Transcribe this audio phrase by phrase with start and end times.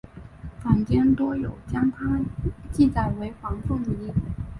[0.63, 2.19] 坊间多有将她
[2.71, 4.11] 记载为黄凤仪。